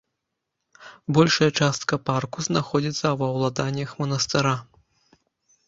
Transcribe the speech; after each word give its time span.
Большая 1.17 1.49
частка 1.65 1.93
парку 2.07 2.37
знаходзіцца 2.47 3.07
ва 3.21 3.27
ўладаннях 3.37 3.89
манастыра. 4.03 4.59